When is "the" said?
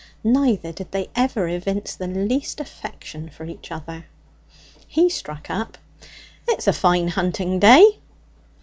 1.93-2.07